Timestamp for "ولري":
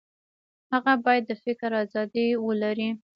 2.45-2.89